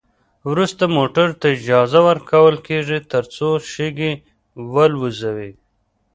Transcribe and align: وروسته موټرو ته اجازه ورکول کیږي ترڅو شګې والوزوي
وروسته 0.49 0.83
موټرو 0.95 1.37
ته 1.41 1.47
اجازه 1.57 1.99
ورکول 2.09 2.55
کیږي 2.67 2.99
ترڅو 3.11 3.47
شګې 3.73 4.13
والوزوي 4.73 5.51